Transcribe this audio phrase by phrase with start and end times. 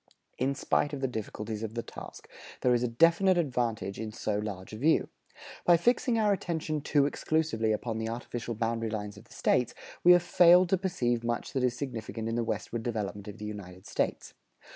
[0.39, 2.27] In spite of the difficulties of the task,
[2.61, 5.09] there is a definite advantage in so large a view.
[5.63, 10.13] By fixing our attention too exclusively upon the artificial boundary lines of the States, we
[10.13, 13.85] have failed to perceive much that is significant in the westward development of the United
[13.85, 14.33] States.